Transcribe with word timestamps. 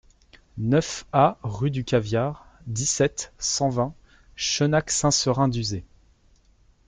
neuf 0.57 1.05
A 1.13 1.37
rue 1.43 1.69
du 1.69 1.83
Caviar, 1.85 2.47
dix-sept, 2.65 3.31
cent 3.37 3.69
vingt, 3.69 3.93
Chenac-Saint-Seurin-d'Uzet 4.35 5.83